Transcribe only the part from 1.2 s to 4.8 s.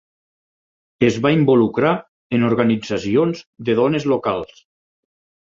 va involucrar en organitzacions de dones locals.